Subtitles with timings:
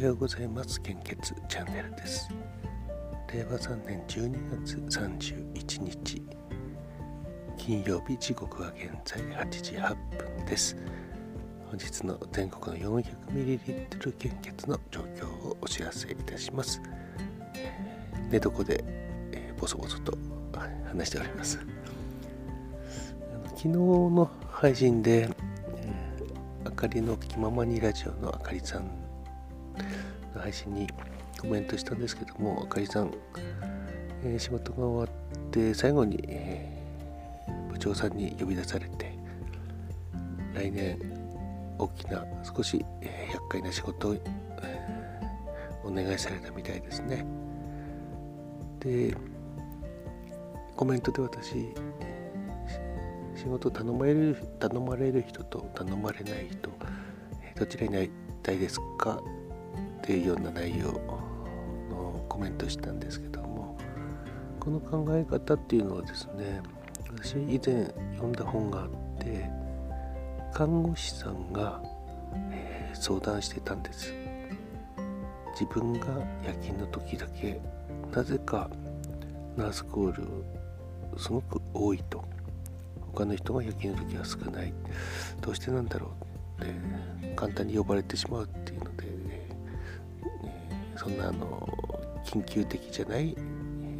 [0.00, 0.80] ようございます。
[0.80, 2.30] 献血チャンネルです。
[3.34, 4.32] 令和3年12
[4.64, 6.22] 月31日
[7.58, 9.94] 金曜日時刻は現在8時8
[10.38, 10.74] 分です。
[11.66, 16.80] 本日の全国の 400ml 献血の状況をお知らせいたします。
[18.30, 18.82] 寝床で、
[19.32, 20.16] えー、ボソボソと
[20.88, 21.58] 話しております。
[23.48, 25.28] 昨日の配信で、
[25.76, 29.09] えー、あかりの気ままにラジオのあかりさん
[30.38, 30.88] 配信に
[31.40, 33.10] コメントしたんですけども、あかりさん、
[34.24, 35.16] えー、仕事が終わ
[35.48, 39.12] って最後に、えー、部長さんに呼び出されて、
[40.54, 40.98] 来年
[41.78, 44.16] 大きな少し、えー、厄介な仕事を、
[45.82, 47.24] お願いされたみたいですね。
[48.80, 49.16] で、
[50.76, 51.74] コメントで私、
[53.34, 56.70] 仕事頼まれる頼まれる人と頼まれない人、
[57.56, 58.10] どちらになり
[58.42, 59.20] たいですか？
[60.10, 60.86] ていうような内容
[61.88, 63.78] のコメントしたんですけども
[64.58, 66.60] この考え方っていうのはですね
[67.14, 69.48] 私以前読んだ本があって
[70.52, 71.80] 看護師さんが、
[72.50, 74.12] えー、相談してたんです。
[75.52, 76.06] 自分が
[76.44, 77.60] 夜勤の時だけ
[78.12, 78.68] なぜか
[79.56, 80.26] ナースコール
[81.18, 82.24] すごく多いと。
[83.12, 84.72] 他の人が夜勤の時は少ない。
[85.40, 86.12] どうしてなんだろ
[86.58, 86.74] うって
[87.36, 89.19] 簡単に呼ばれてしまうっていうので
[91.00, 91.66] そんなあの
[92.26, 93.34] 緊急的じゃない、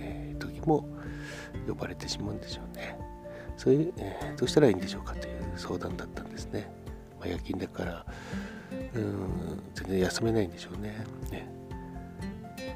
[0.00, 0.86] えー、時も
[1.66, 2.98] 呼ばれてしまうんでしょうね。
[3.56, 6.70] そういう、えー、どうしたらいいんでしょうかという相談だったんですね。
[7.18, 8.06] まあ、夜勤だから
[8.94, 11.02] うん全然休めないんでしょうね。
[11.30, 11.48] ね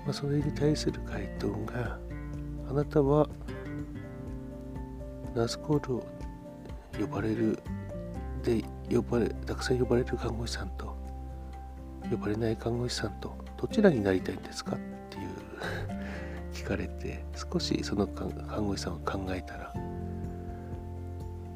[0.06, 1.98] まあ、それに対する回答が
[2.70, 3.28] あなたは
[5.34, 6.06] ナースコールを
[6.98, 7.58] 呼ばれる
[8.42, 10.97] で呼ばれたくさん呼ばれる看護師さんと
[12.11, 15.29] 呼ばれない看護師さんとどちらになりたいんですかっていう
[16.52, 18.29] 聞かれて少しその看
[18.67, 19.73] 護師さんを考えたら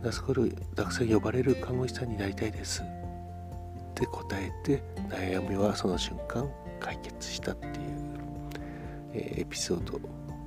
[0.02, 2.84] ナスコルたくさん呼ばれる看護師さんになりたいですっ
[3.94, 7.74] て答えて悩みはその瞬間解決したっていう、
[9.12, 9.96] え、エピソード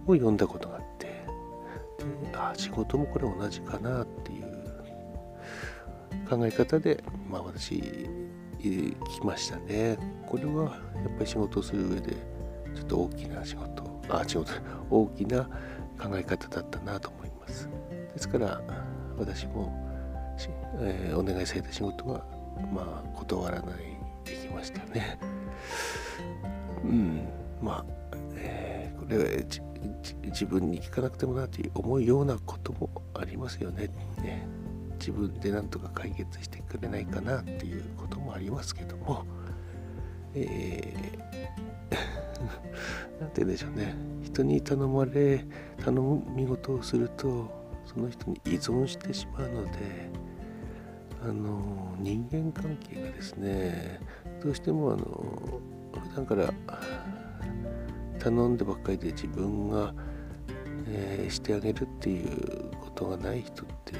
[0.07, 4.45] を読んだことがあってであ仕事もこれ同じかなっていう
[6.27, 8.09] 考え方でまあ私
[8.61, 9.97] きましたね。
[10.27, 12.15] これはやっぱり仕事をする上で
[12.75, 14.51] ちょっと大きな仕事あ仕事
[14.89, 15.43] 大きな
[15.99, 17.69] 考え方だったなと思います。
[18.13, 18.61] ですから
[19.17, 19.71] 私も、
[20.79, 22.25] えー、お願いされた仕事は
[22.73, 23.77] まあ断らない
[24.25, 25.19] できましたね。
[26.83, 27.27] うん、
[27.61, 29.23] まあ、えー、これは
[30.23, 33.89] 自分に聞かなくてもなと思うようなこともありますよね。
[35.01, 39.25] 自分で何とか解決してくれないかなっていうこともありますけども、
[40.35, 43.95] えー、 て言うんでしょうね。
[44.23, 45.43] 人に頼まれ
[45.83, 47.49] 頼み事をすると
[47.85, 49.71] その人に依存してしまうので
[51.23, 53.99] あの人間関係がですね
[54.43, 55.59] どうしてもあの
[55.99, 56.53] 普段から
[58.19, 59.93] 頼んでばっかりで自分が、
[60.87, 63.93] えー、してあげるっていうことがない人って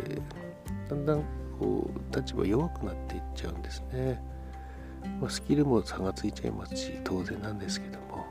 [0.90, 1.24] だんだん
[1.60, 4.22] こう立場弱くなっていっちゃうんですね。
[5.20, 8.26] まあ、スキルも差がついちゃいますし当然なんですけども、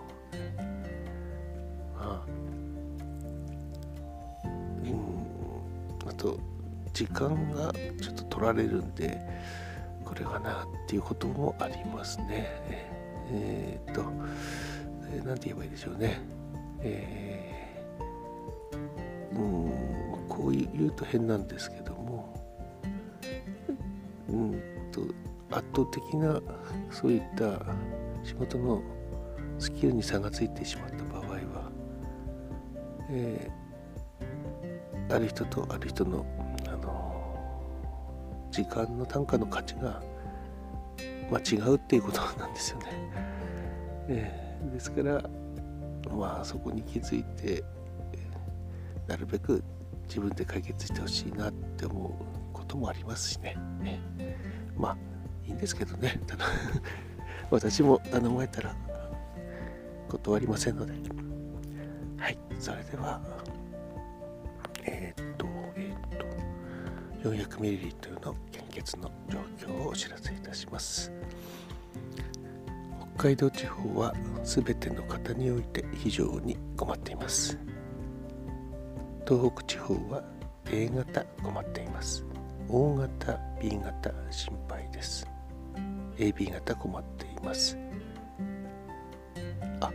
[1.97, 2.27] まあ、
[4.45, 4.49] う
[4.89, 6.39] んあと
[6.93, 9.21] 時間がちょっと取られるんで
[10.05, 12.47] これかなっていうこともありますね。
[13.33, 14.03] えー、っと
[15.25, 16.21] 何、て言えばいいでしょうね。
[16.81, 19.71] えー、うん
[20.29, 21.80] こう言うと変なんですけど
[24.31, 25.03] うんと
[25.51, 26.41] 圧倒的な
[26.91, 27.61] そういった
[28.23, 28.83] 仕事の
[29.59, 31.71] スキルに差がついてしまった場合は、
[33.11, 36.25] えー、ある人とある人の、
[36.67, 37.37] あの
[38.51, 40.03] 時間の単価の価値が、
[41.31, 42.87] まあ、違うっていうことなんですよね。
[44.09, 45.23] えー、ですから
[46.11, 47.63] まあそこに気づいて
[49.07, 49.63] なるべく
[50.09, 52.40] 自分で解決してほしいなって思う
[52.71, 53.57] こともありますしね。
[53.83, 54.01] ね
[54.77, 54.97] まあ、
[55.45, 56.21] いいんですけどね。
[57.51, 58.75] 私も頼まれたら
[60.09, 60.93] 断りませんので。
[62.17, 63.21] はい、それでは、
[64.85, 71.11] えー、っと、えー、っと、400ml の献血の状況をお知らせいたします。
[73.17, 74.15] 北海道地方は
[74.45, 77.59] 全ての方において非常に困っています。
[79.27, 80.23] 東北地方は
[80.71, 82.30] A 型困っています。
[82.73, 85.27] O 型 B 型心配です。
[86.19, 87.77] AB 型困っています。
[89.81, 89.91] あ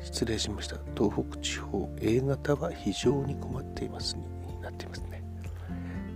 [0.00, 0.76] 失礼しました。
[0.96, 5.22] 東北地方 A 型は非常に困っていますになっていますね。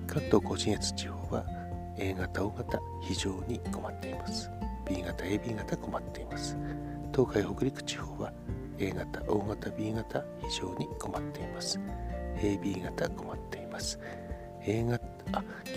[0.08, 1.44] 関東甲信越地方は
[1.96, 4.50] A 型 O 型非常に困っています。
[4.88, 6.56] B 型 AB 型困っています。
[7.12, 8.32] 東海北陸地方は
[8.78, 11.78] A 型 O 型 B 型非常に困っています。
[12.38, 14.00] AB 型困っています。
[14.62, 14.99] A 型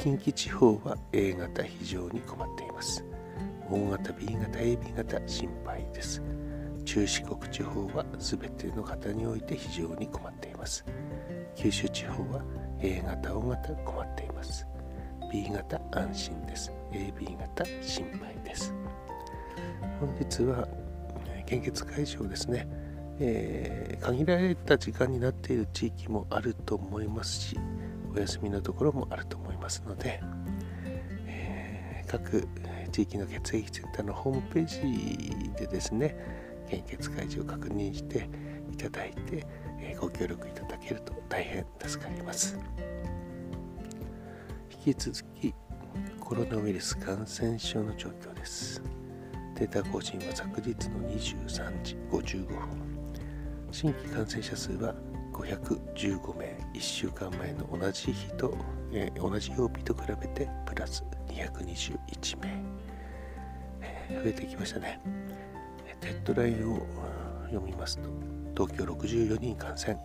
[0.01, 3.03] 近畿地方は A 型非常に困っています。
[3.69, 6.21] O 型 B 型 AB 型心配です。
[6.85, 10.85] 中四国地方は全ての方において非常に困っています。
[11.55, 12.43] 九州地方は
[12.81, 14.67] A 型 O 型困っています。
[15.31, 16.71] B 型安心です。
[16.91, 18.73] AB 型心配です。
[19.99, 20.67] 本日は
[21.45, 22.67] 献血会場ですね、
[23.19, 27.59] えー、限られた時間になっている地域もあると思いますし
[28.15, 30.21] お休みのところもあると思いますので、
[31.25, 32.47] えー、各
[32.91, 36.15] 地域の血液センターのホームページでですね
[36.69, 38.29] 献血会場を確認して
[38.71, 39.45] いただいて、
[39.79, 42.57] えー、ご協力いただけると大変助かります。
[44.85, 45.53] 引き続き
[46.19, 48.81] コロナウイルス感染症の状況です。
[49.55, 52.57] データ更新は昨日の23時55分。
[53.71, 54.95] 新規感染者数は
[55.31, 56.42] 515名。
[56.73, 58.57] 1週間前の同じ日と、
[58.91, 62.63] えー、同じ曜日と比べてプラス221名、
[63.81, 64.99] えー、増えてきましたね。
[66.01, 66.85] デッドラインを
[67.45, 68.09] 読みますと
[68.67, 69.97] 東京64人感染。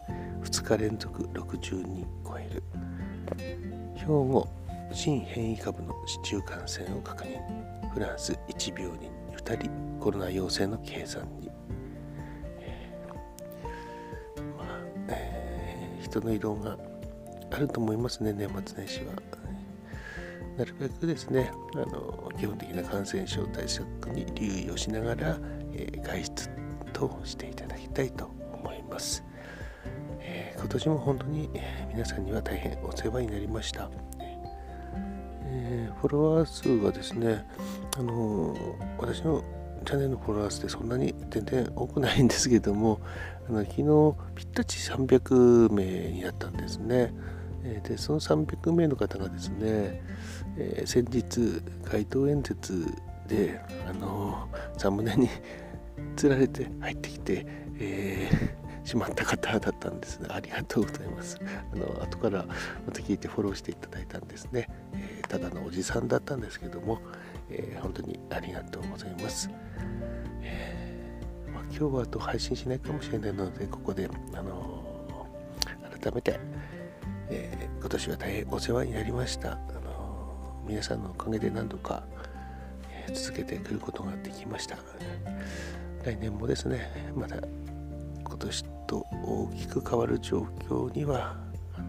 [0.42, 2.62] 2日連続60人超える。
[3.96, 4.48] 兵庫
[4.92, 7.90] 新変異株の市中感染を確認。
[7.92, 9.70] フランス1病人2人。
[10.00, 11.50] コロナ陽性の計算に。
[16.18, 16.76] 人の移動が
[17.50, 19.12] あると思いますね、年末年始は。
[20.56, 25.38] なるべくですね、あの基本的な感染症対策に留意をしながら、
[25.72, 26.48] えー、外出
[26.92, 29.24] としていただきたいと思います。
[30.18, 31.48] えー、今年も本当に
[31.92, 33.88] 皆さんには大変お世話になりました。
[35.44, 37.46] えー、フォロワー数がですね、
[37.96, 38.56] あの
[38.98, 39.44] 私の
[39.84, 43.00] チャンネルのフォロワー数ってそんなに全然多くないんですけども、
[43.48, 47.12] あの昨日ぴったち300名になったんですね。
[47.84, 50.02] でその300名の方がですね、
[50.56, 52.86] えー、先日街頭演説
[53.26, 54.48] であの
[54.78, 55.28] サムネに
[56.16, 57.46] つられて入ってきて、
[57.78, 60.28] えー、しまった方だったんですね。
[60.30, 61.38] ありがとうございます。
[61.72, 62.46] あの後から
[62.86, 64.68] また聞いてフォローしていただいたんですね。
[64.94, 67.00] えー、ただのおじさんだったんですけども、
[67.50, 69.50] え、本当にありがとうございます。
[71.78, 76.40] 今日はと配信しないかもしれないので、ここで、あのー、改めて、
[77.30, 79.52] えー、今年は大変お世話になりました。
[79.52, 82.02] あの、皆さんのおかげで何度か、
[82.90, 84.76] え続けてくることができました。
[86.04, 87.36] 来年もですね、まだ
[88.24, 91.36] 今年と大きく変わる状況には
[91.76, 91.80] あ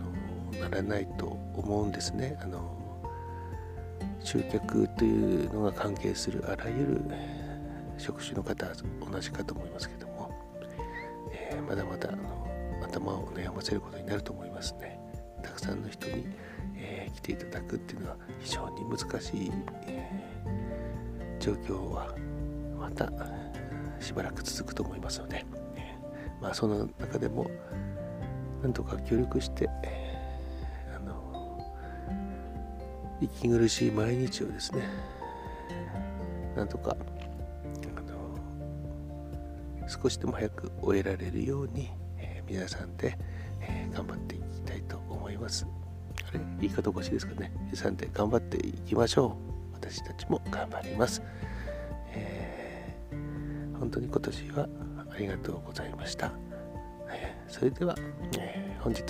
[0.59, 1.25] のならないと
[1.55, 2.37] 思うんですね。
[2.43, 2.77] あの
[4.23, 7.01] 集客というのが関係するあらゆる
[7.99, 8.73] 職種の方は
[9.11, 10.31] 同じかと思いますけども、
[11.31, 12.47] えー、まだまだあの
[12.83, 14.99] 頭を悩ませることになると思いますね。
[15.43, 16.25] たくさんの人に、
[16.75, 19.51] えー、来ていただくっていうのは非常に難しい、
[19.87, 22.15] えー、状況は
[22.77, 23.11] また
[23.99, 27.49] しばらく続くと思いますので、えー、まあその中でも
[28.61, 31.59] なんとか協力して、えー、あの
[33.21, 34.83] 息苦しい毎日をですね
[36.55, 36.95] なんとか
[39.89, 43.17] 少しでも早く終えられるように、え、皆さんで、
[43.59, 45.65] え、頑張っていきたいと思います。
[46.29, 46.39] あれ？
[46.61, 47.51] 言い方おかしいですかね？
[47.65, 49.37] 皆さんで頑張っていきましょ
[49.71, 49.73] う。
[49.73, 51.23] 私たちも頑張ります。
[52.11, 54.69] えー、本当に今年は
[55.11, 56.31] ありがとうございました。
[57.11, 57.95] えそれでは、
[58.37, 59.01] え本日、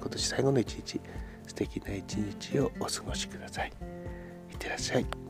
[0.00, 1.00] 今年最後の一日、
[1.46, 3.72] 素敵な一日をお過ごしください。
[4.50, 5.23] いってらっしゃい。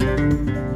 [0.00, 0.69] Música